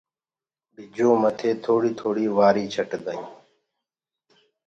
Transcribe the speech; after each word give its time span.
ٻجو 0.73 1.09
مٿي 1.21 1.49
ٿوڙي 1.63 1.91
ٿوڙي 1.99 2.25
وآري 2.37 2.63
ڇٽدآ 2.73 3.11
هين 3.15 3.25